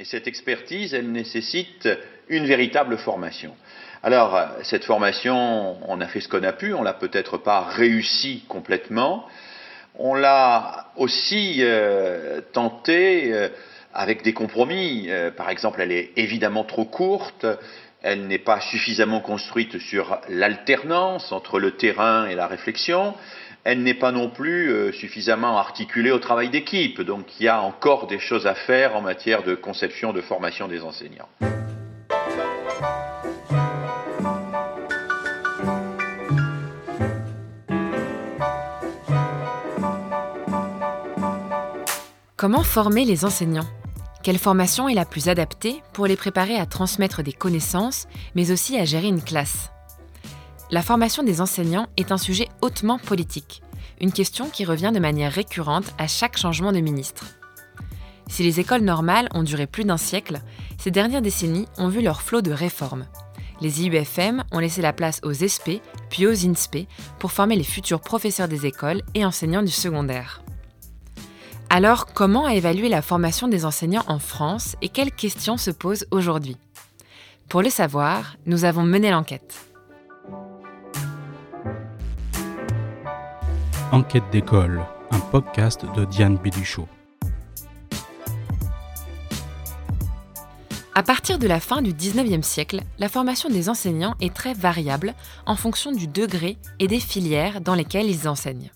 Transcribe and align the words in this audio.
Et 0.00 0.04
cette 0.04 0.26
expertise, 0.26 0.94
elle 0.94 1.12
nécessite 1.12 1.86
une 2.30 2.46
véritable 2.46 2.96
formation. 2.96 3.54
Alors, 4.02 4.34
cette 4.62 4.84
formation, 4.84 5.76
on 5.86 6.00
a 6.00 6.06
fait 6.06 6.20
ce 6.20 6.28
qu'on 6.28 6.42
a 6.42 6.54
pu, 6.54 6.72
on 6.72 6.82
l'a 6.82 6.94
peut-être 6.94 7.36
pas 7.36 7.60
réussi 7.60 8.42
complètement. 8.48 9.26
On 9.98 10.14
l'a 10.14 10.86
aussi 10.96 11.58
euh, 11.58 12.40
tenté 12.54 13.34
euh, 13.34 13.50
avec 13.92 14.22
des 14.22 14.32
compromis. 14.32 15.10
Euh, 15.10 15.30
par 15.30 15.50
exemple, 15.50 15.82
elle 15.82 15.92
est 15.92 16.12
évidemment 16.16 16.64
trop 16.64 16.86
courte, 16.86 17.44
elle 18.00 18.26
n'est 18.26 18.38
pas 18.38 18.62
suffisamment 18.62 19.20
construite 19.20 19.78
sur 19.80 20.18
l'alternance 20.30 21.30
entre 21.30 21.58
le 21.58 21.72
terrain 21.72 22.24
et 22.24 22.34
la 22.34 22.46
réflexion, 22.46 23.12
elle 23.64 23.82
n'est 23.82 23.94
pas 23.94 24.12
non 24.12 24.28
plus 24.28 24.92
suffisamment 24.92 25.58
articulée 25.58 26.10
au 26.10 26.18
travail 26.18 26.50
d'équipe. 26.50 27.00
Donc 27.00 27.26
il 27.38 27.44
y 27.44 27.48
a 27.48 27.60
encore 27.60 28.06
des 28.06 28.18
choses 28.18 28.46
à 28.46 28.54
faire 28.54 28.96
en 28.96 29.02
matière 29.02 29.42
de 29.42 29.54
conception 29.54 30.12
de 30.12 30.20
formation 30.20 30.68
des 30.68 30.82
enseignants. 30.82 31.28
Comment 42.36 42.62
former 42.62 43.04
les 43.04 43.26
enseignants? 43.26 43.68
Quelle 44.22 44.38
formation 44.38 44.88
est 44.88 44.94
la 44.94 45.04
plus 45.04 45.28
adaptée 45.28 45.82
pour 45.92 46.06
les 46.06 46.16
préparer 46.16 46.56
à 46.56 46.64
transmettre 46.64 47.22
des 47.22 47.34
connaissances, 47.34 48.06
mais 48.34 48.50
aussi 48.50 48.78
à 48.78 48.86
gérer 48.86 49.08
une 49.08 49.22
classe? 49.22 49.70
La 50.72 50.82
formation 50.82 51.24
des 51.24 51.40
enseignants 51.40 51.88
est 51.96 52.12
un 52.12 52.18
sujet 52.18 52.48
hautement 52.62 52.98
politique, 52.98 53.60
une 54.00 54.12
question 54.12 54.48
qui 54.48 54.64
revient 54.64 54.92
de 54.94 55.00
manière 55.00 55.32
récurrente 55.32 55.92
à 55.98 56.06
chaque 56.06 56.38
changement 56.38 56.70
de 56.70 56.78
ministre. 56.78 57.24
Si 58.28 58.44
les 58.44 58.60
écoles 58.60 58.82
normales 58.82 59.28
ont 59.34 59.42
duré 59.42 59.66
plus 59.66 59.82
d'un 59.82 59.96
siècle, 59.96 60.40
ces 60.78 60.92
dernières 60.92 61.22
décennies 61.22 61.66
ont 61.76 61.88
vu 61.88 62.02
leur 62.02 62.22
flot 62.22 62.40
de 62.40 62.52
réformes. 62.52 63.06
Les 63.60 63.82
IUFM 63.82 64.44
ont 64.52 64.60
laissé 64.60 64.80
la 64.80 64.92
place 64.92 65.20
aux 65.24 65.32
ESP, 65.32 65.82
puis 66.08 66.28
aux 66.28 66.46
INSPE, 66.46 66.86
pour 67.18 67.32
former 67.32 67.56
les 67.56 67.64
futurs 67.64 68.00
professeurs 68.00 68.48
des 68.48 68.64
écoles 68.64 69.02
et 69.14 69.24
enseignants 69.24 69.64
du 69.64 69.72
secondaire. 69.72 70.40
Alors, 71.68 72.06
comment 72.06 72.46
évaluer 72.46 72.88
la 72.88 73.02
formation 73.02 73.48
des 73.48 73.64
enseignants 73.64 74.04
en 74.06 74.20
France 74.20 74.76
et 74.82 74.88
quelles 74.88 75.12
questions 75.12 75.56
se 75.56 75.72
posent 75.72 76.06
aujourd'hui? 76.12 76.56
Pour 77.48 77.60
le 77.60 77.70
savoir, 77.70 78.36
nous 78.46 78.64
avons 78.64 78.84
mené 78.84 79.10
l'enquête. 79.10 79.69
Enquête 83.92 84.22
d'école, 84.30 84.86
un 85.10 85.18
podcast 85.18 85.84
de 85.96 86.04
Diane 86.04 86.36
Béduchot. 86.36 86.86
À 90.94 91.02
partir 91.02 91.40
de 91.40 91.48
la 91.48 91.58
fin 91.58 91.82
du 91.82 91.92
19e 91.92 92.42
siècle, 92.42 92.82
la 93.00 93.08
formation 93.08 93.48
des 93.48 93.68
enseignants 93.68 94.14
est 94.20 94.32
très 94.32 94.54
variable 94.54 95.12
en 95.44 95.56
fonction 95.56 95.90
du 95.90 96.06
degré 96.06 96.56
et 96.78 96.86
des 96.86 97.00
filières 97.00 97.60
dans 97.60 97.74
lesquelles 97.74 98.08
ils 98.08 98.28
enseignent. 98.28 98.70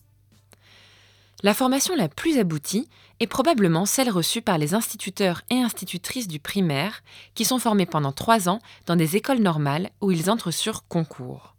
La 1.44 1.54
formation 1.54 1.94
la 1.94 2.08
plus 2.08 2.40
aboutie 2.40 2.88
est 3.20 3.28
probablement 3.28 3.86
celle 3.86 4.10
reçue 4.10 4.42
par 4.42 4.58
les 4.58 4.74
instituteurs 4.74 5.42
et 5.48 5.58
institutrices 5.58 6.26
du 6.26 6.40
primaire 6.40 7.04
qui 7.36 7.44
sont 7.44 7.60
formés 7.60 7.86
pendant 7.86 8.10
trois 8.10 8.48
ans 8.48 8.58
dans 8.86 8.96
des 8.96 9.14
écoles 9.14 9.38
normales 9.38 9.90
où 10.00 10.10
ils 10.10 10.28
entrent 10.28 10.50
sur 10.50 10.88
concours. 10.88 11.53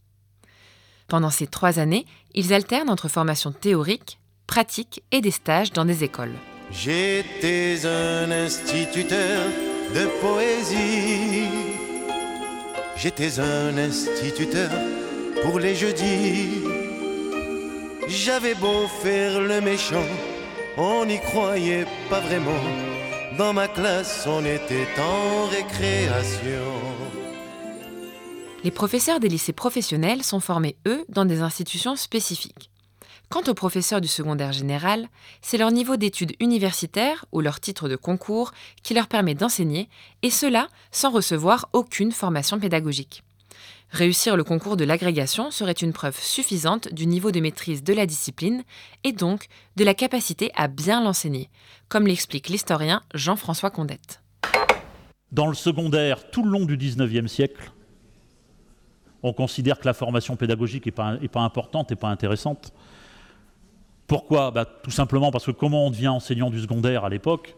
Pendant 1.07 1.29
ces 1.29 1.47
trois 1.47 1.79
années, 1.79 2.05
ils 2.33 2.53
alternent 2.53 2.89
entre 2.89 3.07
formation 3.07 3.51
théorique, 3.51 4.19
pratique 4.47 5.03
et 5.11 5.21
des 5.21 5.31
stages 5.31 5.71
dans 5.71 5.85
des 5.85 6.03
écoles. 6.03 6.33
J'étais 6.71 7.85
un 7.85 8.31
instituteur 8.31 9.47
de 9.93 10.05
poésie. 10.19 11.47
J'étais 12.97 13.39
un 13.39 13.77
instituteur 13.77 14.71
pour 15.43 15.59
les 15.59 15.75
jeudis. 15.75 16.63
J'avais 18.07 18.55
beau 18.55 18.87
faire 19.01 19.41
le 19.41 19.61
méchant, 19.61 20.05
on 20.77 21.05
n'y 21.05 21.19
croyait 21.19 21.85
pas 22.09 22.19
vraiment. 22.19 22.63
Dans 23.37 23.51
ma 23.51 23.67
classe, 23.67 24.25
on 24.27 24.45
était 24.45 24.87
en 24.99 25.47
récréation. 25.47 26.94
Les 28.65 28.71
professeurs 28.71 29.19
des 29.19 29.29
lycées 29.29 29.53
professionnels 29.53 30.23
sont 30.23 30.39
formés, 30.39 30.75
eux, 30.87 31.05
dans 31.07 31.25
des 31.25 31.41
institutions 31.41 31.95
spécifiques. 31.95 32.71
Quant 33.29 33.43
aux 33.47 33.53
professeurs 33.53 34.01
du 34.01 34.07
secondaire 34.07 34.53
général, 34.53 35.07
c'est 35.43 35.59
leur 35.59 35.69
niveau 35.69 35.97
d'études 35.97 36.33
universitaires 36.39 37.25
ou 37.31 37.41
leur 37.41 37.59
titre 37.59 37.87
de 37.87 37.95
concours 37.95 38.53
qui 38.81 38.95
leur 38.95 39.05
permet 39.05 39.35
d'enseigner, 39.35 39.87
et 40.23 40.31
cela 40.31 40.67
sans 40.89 41.11
recevoir 41.11 41.69
aucune 41.73 42.11
formation 42.11 42.59
pédagogique. 42.59 43.21
Réussir 43.91 44.35
le 44.35 44.43
concours 44.43 44.77
de 44.77 44.83
l'agrégation 44.83 45.51
serait 45.51 45.71
une 45.73 45.93
preuve 45.93 46.19
suffisante 46.19 46.91
du 46.91 47.05
niveau 47.05 47.29
de 47.29 47.41
maîtrise 47.41 47.83
de 47.83 47.93
la 47.93 48.07
discipline 48.07 48.63
et 49.03 49.11
donc 49.11 49.45
de 49.75 49.83
la 49.83 49.93
capacité 49.93 50.49
à 50.55 50.67
bien 50.67 51.03
l'enseigner, 51.03 51.51
comme 51.87 52.07
l'explique 52.07 52.49
l'historien 52.49 53.03
Jean-François 53.13 53.69
Condette. 53.69 54.23
Dans 55.31 55.47
le 55.47 55.53
secondaire, 55.53 56.31
tout 56.31 56.43
le 56.43 56.49
long 56.49 56.65
du 56.65 56.77
XIXe 56.77 57.31
siècle, 57.31 57.71
on 59.25 59.33
considère 59.33 59.79
que 59.79 59.87
la 59.87 59.93
formation 59.93 60.35
pédagogique 60.35 60.85
n'est 60.85 60.91
pas, 60.91 61.41
importante 61.41 61.91
et 61.91 61.95
pas 61.95 62.09
intéressante. 62.09 62.71
Pourquoi? 64.05 64.51
Bah, 64.51 64.65
Tout 64.65 64.91
simplement 64.91 65.31
parce 65.31 65.47
que 65.47 65.51
comment 65.51 65.87
on 65.87 65.89
devient 65.89 66.09
enseignant 66.09 66.51
du 66.51 66.61
secondaire 66.61 67.03
à 67.05 67.09
l'époque? 67.09 67.55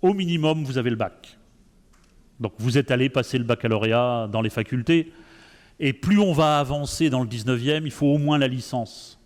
Au 0.00 0.14
minimum, 0.14 0.62
vous 0.64 0.78
avez 0.78 0.90
le 0.90 0.96
bac. 0.96 1.38
Donc 2.38 2.52
vous 2.58 2.78
êtes 2.78 2.92
allé 2.92 3.08
passer 3.08 3.36
le 3.36 3.44
baccalauréat 3.44 4.28
dans 4.30 4.42
les 4.42 4.50
facultés, 4.50 5.12
et 5.80 5.92
plus 5.92 6.20
on 6.20 6.32
va 6.32 6.60
avancer 6.60 7.10
dans 7.10 7.22
le 7.22 7.28
19e, 7.28 7.82
il 7.84 7.90
faut 7.90 8.06
au 8.06 8.18
moins 8.18 8.38
la 8.38 8.48
licence. 8.48 9.18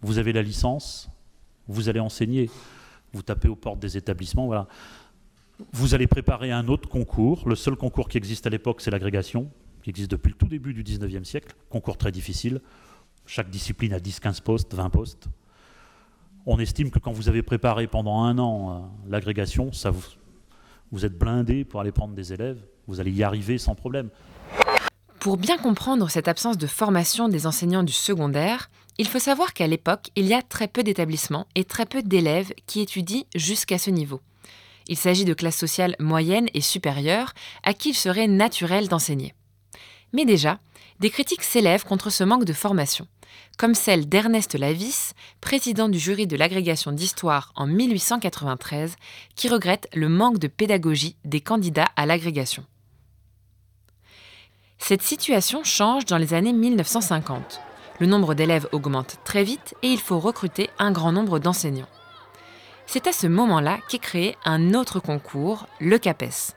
Vous 0.00 0.16
avez 0.16 0.32
la 0.32 0.42
licence, 0.42 1.10
vous 1.68 1.90
allez 1.90 2.00
enseigner, 2.00 2.50
vous 3.12 3.22
tapez 3.22 3.48
aux 3.48 3.56
portes 3.56 3.78
des 3.78 3.98
établissements, 3.98 4.46
voilà. 4.46 4.66
Vous 5.72 5.94
allez 5.94 6.06
préparer 6.06 6.50
un 6.50 6.66
autre 6.68 6.88
concours. 6.88 7.46
Le 7.46 7.54
seul 7.54 7.76
concours 7.76 8.08
qui 8.08 8.16
existe 8.16 8.46
à 8.46 8.50
l'époque, 8.50 8.80
c'est 8.80 8.90
l'agrégation, 8.90 9.50
qui 9.82 9.90
existe 9.90 10.10
depuis 10.10 10.30
le 10.30 10.36
tout 10.36 10.46
début 10.46 10.72
du 10.74 10.82
19e 10.82 11.24
siècle. 11.24 11.54
Concours 11.68 11.96
très 11.96 12.12
difficile. 12.12 12.60
Chaque 13.26 13.50
discipline 13.50 13.92
a 13.92 13.98
10-15 13.98 14.42
postes, 14.42 14.74
20 14.74 14.90
postes. 14.90 15.28
On 16.46 16.58
estime 16.58 16.90
que 16.90 16.98
quand 16.98 17.12
vous 17.12 17.28
avez 17.28 17.42
préparé 17.42 17.86
pendant 17.86 18.22
un 18.22 18.38
an 18.38 18.70
euh, 18.70 19.10
l'agrégation, 19.10 19.72
ça 19.72 19.90
vous, 19.90 20.02
vous 20.90 21.04
êtes 21.04 21.16
blindé 21.16 21.64
pour 21.64 21.80
aller 21.80 21.92
prendre 21.92 22.14
des 22.14 22.32
élèves, 22.32 22.58
vous 22.86 23.00
allez 23.00 23.12
y 23.12 23.22
arriver 23.22 23.58
sans 23.58 23.74
problème. 23.74 24.08
Pour 25.20 25.36
bien 25.36 25.56
comprendre 25.56 26.10
cette 26.10 26.26
absence 26.26 26.58
de 26.58 26.66
formation 26.66 27.28
des 27.28 27.46
enseignants 27.46 27.84
du 27.84 27.92
secondaire, 27.92 28.70
il 28.98 29.06
faut 29.06 29.20
savoir 29.20 29.54
qu'à 29.54 29.68
l'époque, 29.68 30.10
il 30.16 30.26
y 30.26 30.34
a 30.34 30.42
très 30.42 30.66
peu 30.66 30.82
d'établissements 30.82 31.46
et 31.54 31.64
très 31.64 31.86
peu 31.86 32.02
d'élèves 32.02 32.52
qui 32.66 32.80
étudient 32.80 33.22
jusqu'à 33.34 33.78
ce 33.78 33.90
niveau. 33.90 34.20
Il 34.88 34.96
s'agit 34.96 35.24
de 35.24 35.32
classes 35.32 35.56
sociales 35.56 35.94
moyennes 36.00 36.48
et 36.54 36.60
supérieures 36.60 37.34
à 37.62 37.72
qui 37.72 37.90
il 37.90 37.94
serait 37.94 38.26
naturel 38.26 38.88
d'enseigner. 38.88 39.32
Mais 40.12 40.24
déjà, 40.24 40.58
des 41.00 41.10
critiques 41.10 41.42
s'élèvent 41.42 41.84
contre 41.84 42.10
ce 42.10 42.24
manque 42.24 42.44
de 42.44 42.52
formation 42.52 43.06
comme 43.58 43.74
celle 43.74 44.08
d'Ernest 44.08 44.54
Lavis, 44.54 45.12
président 45.40 45.88
du 45.88 45.98
jury 45.98 46.26
de 46.26 46.36
l'agrégation 46.36 46.92
d'histoire 46.92 47.52
en 47.54 47.66
1893, 47.66 48.96
qui 49.36 49.48
regrette 49.48 49.88
le 49.94 50.08
manque 50.08 50.38
de 50.38 50.48
pédagogie 50.48 51.16
des 51.24 51.40
candidats 51.40 51.88
à 51.96 52.06
l'agrégation. 52.06 52.64
Cette 54.78 55.02
situation 55.02 55.62
change 55.62 56.06
dans 56.06 56.18
les 56.18 56.34
années 56.34 56.52
1950. 56.52 57.60
Le 58.00 58.06
nombre 58.06 58.34
d'élèves 58.34 58.68
augmente 58.72 59.18
très 59.24 59.44
vite 59.44 59.76
et 59.82 59.88
il 59.88 60.00
faut 60.00 60.18
recruter 60.18 60.70
un 60.78 60.90
grand 60.90 61.12
nombre 61.12 61.38
d'enseignants. 61.38 61.88
C'est 62.86 63.06
à 63.06 63.12
ce 63.12 63.28
moment-là 63.28 63.78
qu'est 63.88 63.98
créé 63.98 64.36
un 64.44 64.74
autre 64.74 64.98
concours, 64.98 65.66
le 65.78 65.98
CAPES. 65.98 66.56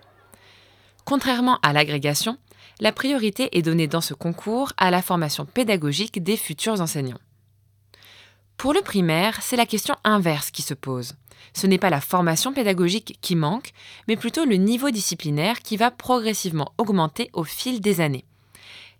Contrairement 1.05 1.59
à 1.61 1.71
l'agrégation, 1.71 2.39
la 2.79 2.91
priorité 2.91 3.57
est 3.57 3.61
donnée 3.61 3.87
dans 3.87 4.01
ce 4.01 4.13
concours 4.13 4.73
à 4.77 4.91
la 4.91 5.01
formation 5.01 5.45
pédagogique 5.45 6.21
des 6.21 6.37
futurs 6.37 6.81
enseignants. 6.81 7.19
Pour 8.57 8.73
le 8.73 8.81
primaire, 8.81 9.39
c'est 9.41 9.57
la 9.57 9.65
question 9.65 9.95
inverse 10.03 10.51
qui 10.51 10.61
se 10.61 10.73
pose. 10.73 11.15
Ce 11.53 11.67
n'est 11.67 11.77
pas 11.77 11.89
la 11.89 12.01
formation 12.01 12.53
pédagogique 12.53 13.17
qui 13.21 13.35
manque, 13.35 13.71
mais 14.07 14.15
plutôt 14.15 14.45
le 14.45 14.55
niveau 14.55 14.89
disciplinaire 14.91 15.61
qui 15.61 15.77
va 15.77 15.91
progressivement 15.91 16.71
augmenter 16.77 17.29
au 17.33 17.43
fil 17.43 17.81
des 17.81 18.01
années. 18.01 18.25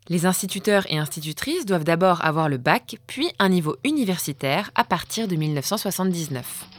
Les 0.08 0.26
instituteurs 0.26 0.86
et 0.92 0.98
institutrices 0.98 1.66
doivent 1.66 1.84
d'abord 1.84 2.24
avoir 2.24 2.48
le 2.48 2.58
bac, 2.58 2.98
puis 3.08 3.32
un 3.40 3.50
niveau 3.50 3.76
universitaire 3.84 4.70
à 4.76 4.84
partir 4.84 5.28
de 5.28 5.36
1979. 5.36 6.75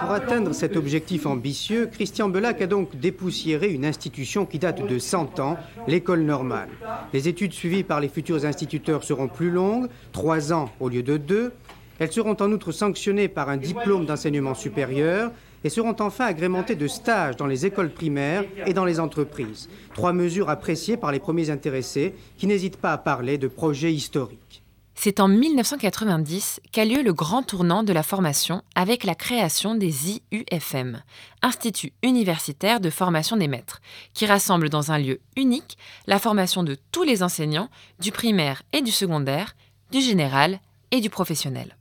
Pour 0.00 0.12
atteindre 0.12 0.52
cet 0.52 0.76
objectif 0.76 1.26
ambitieux, 1.26 1.86
Christian 1.86 2.28
Belac 2.28 2.62
a 2.62 2.66
donc 2.66 2.96
dépoussiéré 2.96 3.70
une 3.70 3.84
institution 3.84 4.46
qui 4.46 4.58
date 4.58 4.86
de 4.86 4.98
100 4.98 5.40
ans, 5.40 5.58
l'école 5.86 6.22
normale. 6.22 6.68
Les 7.12 7.28
études 7.28 7.52
suivies 7.52 7.84
par 7.84 8.00
les 8.00 8.08
futurs 8.08 8.44
instituteurs 8.44 9.04
seront 9.04 9.28
plus 9.28 9.50
longues, 9.50 9.88
3 10.12 10.52
ans 10.52 10.70
au 10.80 10.88
lieu 10.88 11.02
de 11.02 11.16
2. 11.16 11.52
Elles 11.98 12.12
seront 12.12 12.36
en 12.40 12.50
outre 12.50 12.72
sanctionnées 12.72 13.28
par 13.28 13.50
un 13.50 13.58
diplôme 13.58 14.06
d'enseignement 14.06 14.54
supérieur 14.54 15.32
et 15.64 15.68
seront 15.68 15.96
enfin 16.00 16.24
agrémentées 16.24 16.76
de 16.76 16.88
stages 16.88 17.36
dans 17.36 17.46
les 17.46 17.66
écoles 17.66 17.90
primaires 17.90 18.44
et 18.66 18.72
dans 18.72 18.86
les 18.86 19.00
entreprises. 19.00 19.68
Trois 19.94 20.14
mesures 20.14 20.48
appréciées 20.48 20.96
par 20.96 21.12
les 21.12 21.20
premiers 21.20 21.50
intéressés 21.50 22.14
qui 22.38 22.46
n'hésitent 22.46 22.78
pas 22.78 22.92
à 22.92 22.98
parler 22.98 23.36
de 23.36 23.48
projets 23.48 23.92
historiques. 23.92 24.59
C'est 25.02 25.18
en 25.18 25.28
1990 25.28 26.60
qu'a 26.72 26.84
lieu 26.84 27.02
le 27.02 27.14
grand 27.14 27.42
tournant 27.42 27.82
de 27.82 27.92
la 27.94 28.02
formation 28.02 28.60
avec 28.74 29.04
la 29.04 29.14
création 29.14 29.74
des 29.74 30.20
IUFM, 30.30 31.02
Instituts 31.40 31.94
universitaires 32.02 32.80
de 32.80 32.90
formation 32.90 33.38
des 33.38 33.48
maîtres, 33.48 33.80
qui 34.12 34.26
rassemblent 34.26 34.68
dans 34.68 34.92
un 34.92 34.98
lieu 34.98 35.22
unique 35.38 35.78
la 36.06 36.18
formation 36.18 36.64
de 36.64 36.76
tous 36.92 37.02
les 37.02 37.22
enseignants, 37.22 37.70
du 37.98 38.12
primaire 38.12 38.62
et 38.74 38.82
du 38.82 38.90
secondaire, 38.90 39.56
du 39.90 40.02
général 40.02 40.60
et 40.90 41.00
du 41.00 41.08
professionnel. 41.08 41.78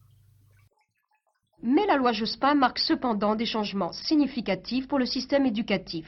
Mais 1.61 1.85
la 1.87 1.97
loi 1.97 2.13
Jospin 2.13 2.55
marque 2.55 2.79
cependant 2.79 3.35
des 3.35 3.45
changements 3.45 3.91
significatifs 3.91 4.87
pour 4.87 4.97
le 4.97 5.05
système 5.05 5.45
éducatif. 5.45 6.05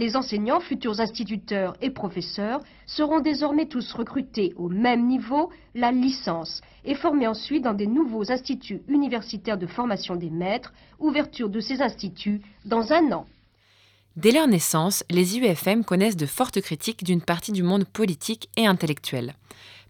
Les 0.00 0.16
enseignants, 0.16 0.60
futurs 0.60 0.98
instituteurs 1.00 1.76
et 1.82 1.90
professeurs 1.90 2.62
seront 2.86 3.20
désormais 3.20 3.66
tous 3.66 3.92
recrutés 3.92 4.54
au 4.56 4.70
même 4.70 5.06
niveau, 5.06 5.50
la 5.74 5.92
licence, 5.92 6.62
et 6.86 6.94
formés 6.94 7.26
ensuite 7.26 7.64
dans 7.64 7.74
des 7.74 7.86
nouveaux 7.86 8.32
instituts 8.32 8.80
universitaires 8.88 9.58
de 9.58 9.66
formation 9.66 10.16
des 10.16 10.30
maîtres, 10.30 10.72
ouverture 11.00 11.50
de 11.50 11.60
ces 11.60 11.82
instituts 11.82 12.40
dans 12.64 12.94
un 12.94 13.12
an. 13.12 13.26
Dès 14.16 14.32
leur 14.32 14.48
naissance, 14.48 15.04
les 15.10 15.36
IUFM 15.36 15.84
connaissent 15.84 16.16
de 16.16 16.24
fortes 16.24 16.62
critiques 16.62 17.04
d'une 17.04 17.20
partie 17.20 17.52
du 17.52 17.62
monde 17.62 17.84
politique 17.84 18.48
et 18.56 18.66
intellectuel 18.66 19.34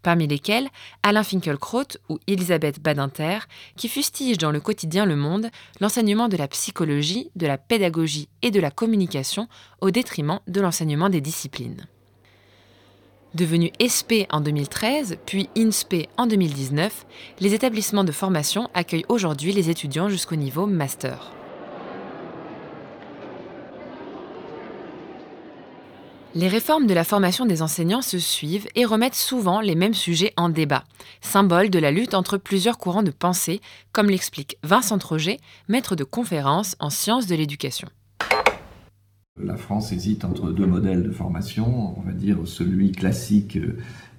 parmi 0.02 0.26
lesquels 0.26 0.68
Alain 1.02 1.22
Finkielkraut 1.22 1.98
ou 2.08 2.18
Elisabeth 2.26 2.80
Badinter, 2.80 3.40
qui 3.76 3.88
fustigent 3.88 4.38
dans 4.38 4.50
le 4.50 4.60
quotidien 4.60 5.06
Le 5.06 5.16
Monde 5.16 5.50
l'enseignement 5.80 6.28
de 6.28 6.36
la 6.36 6.48
psychologie, 6.48 7.30
de 7.36 7.46
la 7.46 7.58
pédagogie 7.58 8.28
et 8.42 8.50
de 8.50 8.60
la 8.60 8.70
communication 8.70 9.48
au 9.80 9.90
détriment 9.90 10.40
de 10.46 10.60
l'enseignement 10.60 11.08
des 11.08 11.20
disciplines. 11.20 11.86
Devenus 13.34 13.70
ESPE 13.78 14.26
en 14.30 14.40
2013, 14.40 15.18
puis 15.24 15.48
INSPE 15.56 16.08
en 16.16 16.26
2019, 16.26 17.06
les 17.38 17.54
établissements 17.54 18.02
de 18.02 18.10
formation 18.10 18.68
accueillent 18.74 19.04
aujourd'hui 19.08 19.52
les 19.52 19.70
étudiants 19.70 20.08
jusqu'au 20.08 20.36
niveau 20.36 20.66
master. 20.66 21.39
Les 26.36 26.46
réformes 26.46 26.86
de 26.86 26.94
la 26.94 27.02
formation 27.02 27.44
des 27.44 27.60
enseignants 27.60 28.02
se 28.02 28.20
suivent 28.20 28.68
et 28.76 28.84
remettent 28.84 29.16
souvent 29.16 29.60
les 29.60 29.74
mêmes 29.74 29.94
sujets 29.94 30.32
en 30.36 30.48
débat, 30.48 30.84
symbole 31.20 31.70
de 31.70 31.78
la 31.80 31.90
lutte 31.90 32.14
entre 32.14 32.38
plusieurs 32.38 32.78
courants 32.78 33.02
de 33.02 33.10
pensée, 33.10 33.60
comme 33.90 34.08
l'explique 34.08 34.56
Vincent 34.62 34.98
Troget, 34.98 35.38
maître 35.68 35.96
de 35.96 36.04
conférences 36.04 36.76
en 36.78 36.88
sciences 36.88 37.26
de 37.26 37.34
l'éducation. 37.34 37.88
La 39.42 39.56
France 39.56 39.90
hésite 39.90 40.24
entre 40.24 40.52
deux 40.52 40.66
modèles 40.66 41.02
de 41.02 41.10
formation, 41.10 41.98
on 41.98 42.02
va 42.02 42.12
dire 42.12 42.38
celui 42.44 42.92
classique 42.92 43.58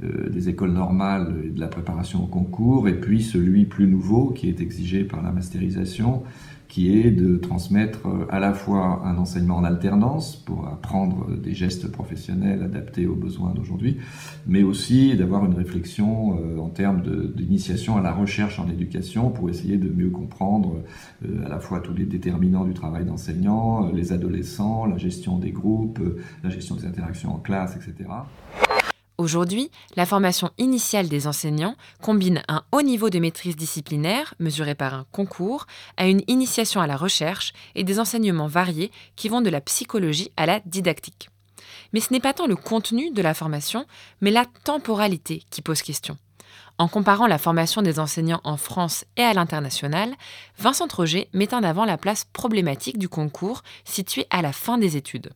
euh, 0.03 0.29
des 0.29 0.49
écoles 0.49 0.73
normales 0.73 1.33
et 1.45 1.49
de 1.49 1.59
la 1.61 1.67
préparation 1.67 2.23
au 2.23 2.27
concours, 2.27 2.89
et 2.89 2.99
puis 2.99 3.23
celui 3.23 3.65
plus 3.65 3.87
nouveau 3.87 4.31
qui 4.31 4.49
est 4.49 4.59
exigé 4.59 5.05
par 5.05 5.21
la 5.21 5.31
masterisation, 5.31 6.23
qui 6.71 6.97
est 6.97 7.11
de 7.11 7.35
transmettre 7.35 8.07
euh, 8.07 8.25
à 8.29 8.39
la 8.39 8.53
fois 8.53 9.01
un 9.03 9.17
enseignement 9.17 9.57
en 9.57 9.65
alternance 9.65 10.37
pour 10.37 10.69
apprendre 10.69 11.27
des 11.35 11.53
gestes 11.53 11.91
professionnels 11.91 12.63
adaptés 12.63 13.07
aux 13.07 13.15
besoins 13.15 13.53
d'aujourd'hui, 13.53 13.97
mais 14.47 14.63
aussi 14.63 15.17
d'avoir 15.17 15.45
une 15.45 15.53
réflexion 15.53 16.39
euh, 16.39 16.59
en 16.59 16.69
termes 16.69 17.01
d'initiation 17.35 17.97
à 17.97 18.01
la 18.01 18.13
recherche 18.13 18.57
en 18.57 18.69
éducation 18.69 19.31
pour 19.31 19.49
essayer 19.49 19.75
de 19.75 19.89
mieux 19.89 20.09
comprendre 20.09 20.77
euh, 21.25 21.45
à 21.45 21.49
la 21.49 21.59
fois 21.59 21.81
tous 21.81 21.93
les 21.93 22.05
déterminants 22.05 22.63
du 22.63 22.73
travail 22.73 23.03
d'enseignant, 23.03 23.91
les 23.91 24.13
adolescents, 24.13 24.85
la 24.85 24.97
gestion 24.97 25.39
des 25.39 25.51
groupes, 25.51 25.99
la 26.41 26.49
gestion 26.49 26.75
des 26.75 26.85
interactions 26.85 27.35
en 27.35 27.39
classe, 27.39 27.75
etc. 27.75 28.07
Aujourd'hui, 29.21 29.69
la 29.95 30.07
formation 30.07 30.49
initiale 30.57 31.07
des 31.07 31.27
enseignants 31.27 31.75
combine 32.01 32.41
un 32.47 32.63
haut 32.71 32.81
niveau 32.81 33.11
de 33.11 33.19
maîtrise 33.19 33.55
disciplinaire, 33.55 34.33
mesuré 34.39 34.73
par 34.73 34.95
un 34.95 35.05
concours, 35.11 35.67
à 35.95 36.07
une 36.07 36.23
initiation 36.27 36.81
à 36.81 36.87
la 36.87 36.97
recherche 36.97 37.53
et 37.75 37.83
des 37.83 37.99
enseignements 37.99 38.47
variés 38.47 38.89
qui 39.15 39.29
vont 39.29 39.41
de 39.41 39.51
la 39.51 39.61
psychologie 39.61 40.31
à 40.37 40.47
la 40.47 40.59
didactique. 40.61 41.29
Mais 41.93 41.99
ce 41.99 42.11
n'est 42.11 42.19
pas 42.19 42.33
tant 42.33 42.47
le 42.47 42.55
contenu 42.55 43.11
de 43.11 43.21
la 43.21 43.35
formation, 43.35 43.85
mais 44.21 44.31
la 44.31 44.47
temporalité 44.63 45.43
qui 45.51 45.61
pose 45.61 45.83
question. 45.83 46.17
En 46.79 46.87
comparant 46.87 47.27
la 47.27 47.37
formation 47.37 47.83
des 47.83 47.99
enseignants 47.99 48.41
en 48.43 48.57
France 48.57 49.05
et 49.17 49.21
à 49.21 49.35
l'international, 49.35 50.15
Vincent 50.57 50.87
Troget 50.87 51.29
met 51.31 51.53
en 51.53 51.61
avant 51.61 51.85
la 51.85 51.99
place 51.99 52.25
problématique 52.33 52.97
du 52.97 53.07
concours 53.07 53.61
situé 53.85 54.25
à 54.31 54.41
la 54.41 54.51
fin 54.51 54.79
des 54.79 54.97
études. 54.97 55.29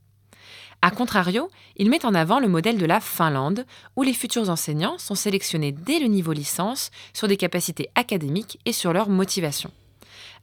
A 0.82 0.92
contrario, 0.92 1.50
il 1.78 1.90
met 1.90 2.06
en 2.06 2.14
avant 2.14 2.40
le 2.40 2.48
modèle 2.48 2.78
de 2.78 2.86
la 2.86 3.00
Finlande, 3.00 3.66
où 3.96 4.04
les 4.04 4.14
futurs 4.14 4.50
enseignants 4.50 4.98
sont 4.98 5.16
sélectionnés 5.16 5.72
dès 5.72 6.00
le 6.00 6.08
niveau 6.08 6.32
licence 6.32 6.92
sur 7.14 7.28
des 7.28 7.38
capacités 7.38 7.90
académiques 7.96 8.60
et 8.66 8.74
sur 8.74 8.94
leur 8.94 9.10
motivation. 9.10 9.72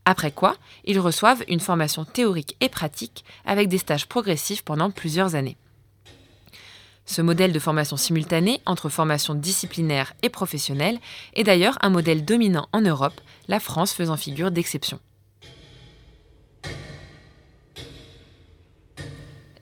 Après 0.05 0.33
quoi, 0.33 0.57
ils 0.85 0.99
reçoivent 0.99 1.45
une 1.49 1.61
formation 1.61 2.05
théorique 2.05 2.57
et 2.61 2.69
pratique 2.69 3.25
avec 3.45 3.69
des 3.69 3.79
stages 3.79 4.07
progressifs 4.07 4.63
pendant 4.63 4.91
plusieurs 4.91 5.37
années. 5.37 5.57
Ce 7.05 7.23
modèle 7.23 7.53
de 7.53 7.59
formation 7.59 7.97
simultanée 7.97 8.61
entre 8.65 8.89
formation 8.89 9.35
disciplinaire 9.35 10.15
et 10.23 10.29
professionnelle 10.29 10.99
est 11.35 11.45
d'ailleurs 11.45 11.79
un 11.83 11.91
modèle 11.91 12.25
dominant 12.25 12.69
en 12.73 12.81
Europe, 12.81 13.21
la 13.49 13.61
France 13.61 13.93
faisant 13.93 14.17
figure 14.17 14.51
d'exception. 14.51 14.99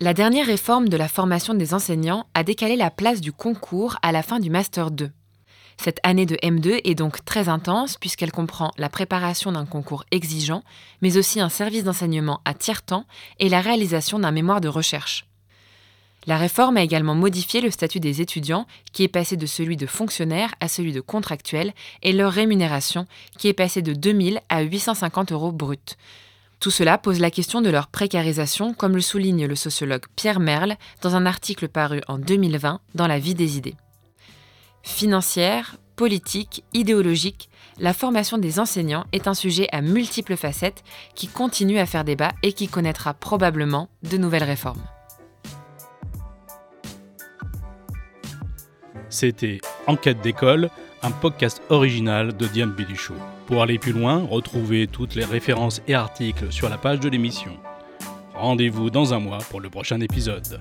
La 0.02 0.14
dernière 0.14 0.46
réforme 0.46 0.88
de 0.88 0.96
la 0.96 1.08
formation 1.08 1.52
des 1.52 1.74
enseignants 1.74 2.24
a 2.32 2.42
décalé 2.42 2.74
la 2.74 2.90
place 2.90 3.20
du 3.20 3.32
concours 3.32 3.98
à 4.00 4.12
la 4.12 4.22
fin 4.22 4.40
du 4.40 4.48
Master 4.48 4.90
2. 4.90 5.10
Cette 5.76 6.00
année 6.04 6.24
de 6.24 6.36
M2 6.36 6.80
est 6.84 6.94
donc 6.94 7.22
très 7.26 7.50
intense 7.50 7.98
puisqu'elle 7.98 8.32
comprend 8.32 8.70
la 8.78 8.88
préparation 8.88 9.52
d'un 9.52 9.66
concours 9.66 10.06
exigeant, 10.10 10.62
mais 11.02 11.18
aussi 11.18 11.38
un 11.38 11.50
service 11.50 11.84
d'enseignement 11.84 12.40
à 12.46 12.54
tiers-temps 12.54 13.04
et 13.40 13.50
la 13.50 13.60
réalisation 13.60 14.18
d'un 14.18 14.30
mémoire 14.30 14.62
de 14.62 14.68
recherche. 14.68 15.26
La 16.26 16.38
réforme 16.38 16.78
a 16.78 16.82
également 16.82 17.14
modifié 17.14 17.60
le 17.60 17.70
statut 17.70 18.00
des 18.00 18.22
étudiants, 18.22 18.66
qui 18.92 19.02
est 19.02 19.08
passé 19.08 19.36
de 19.36 19.44
celui 19.44 19.76
de 19.76 19.86
fonctionnaire 19.86 20.54
à 20.60 20.68
celui 20.68 20.94
de 20.94 21.02
contractuel, 21.02 21.74
et 22.02 22.14
leur 22.14 22.32
rémunération, 22.32 23.06
qui 23.36 23.48
est 23.48 23.52
passée 23.52 23.82
de 23.82 23.92
2000 23.92 24.40
à 24.48 24.62
850 24.62 25.32
euros 25.32 25.52
bruts. 25.52 25.76
Tout 26.60 26.70
cela 26.70 26.98
pose 26.98 27.20
la 27.20 27.30
question 27.30 27.62
de 27.62 27.70
leur 27.70 27.86
précarisation, 27.86 28.74
comme 28.74 28.94
le 28.94 29.00
souligne 29.00 29.46
le 29.46 29.56
sociologue 29.56 30.04
Pierre 30.14 30.40
Merle 30.40 30.76
dans 31.00 31.16
un 31.16 31.24
article 31.24 31.68
paru 31.68 32.02
en 32.06 32.18
2020 32.18 32.80
dans 32.94 33.06
La 33.06 33.18
vie 33.18 33.34
des 33.34 33.56
idées. 33.56 33.76
Financière, 34.82 35.76
politique, 35.96 36.62
idéologique, 36.74 37.48
la 37.78 37.94
formation 37.94 38.36
des 38.36 38.60
enseignants 38.60 39.06
est 39.12 39.26
un 39.26 39.32
sujet 39.32 39.68
à 39.72 39.80
multiples 39.80 40.36
facettes 40.36 40.84
qui 41.14 41.28
continue 41.28 41.78
à 41.78 41.86
faire 41.86 42.04
débat 42.04 42.32
et 42.42 42.52
qui 42.52 42.68
connaîtra 42.68 43.14
probablement 43.14 43.88
de 44.02 44.18
nouvelles 44.18 44.44
réformes. 44.44 44.84
C'était 49.08 49.60
Enquête 49.86 50.20
d'école, 50.20 50.70
un 51.02 51.10
podcast 51.10 51.62
original 51.70 52.36
de 52.36 52.46
Diane 52.46 52.72
Bélichaud. 52.72 53.14
Pour 53.46 53.62
aller 53.62 53.78
plus 53.78 53.92
loin, 53.92 54.24
retrouvez 54.28 54.86
toutes 54.86 55.14
les 55.14 55.24
références 55.24 55.80
et 55.88 55.94
articles 55.94 56.52
sur 56.52 56.68
la 56.68 56.78
page 56.78 57.00
de 57.00 57.08
l'émission. 57.08 57.52
Rendez-vous 58.34 58.90
dans 58.90 59.14
un 59.14 59.18
mois 59.18 59.38
pour 59.50 59.60
le 59.60 59.70
prochain 59.70 60.00
épisode. 60.00 60.60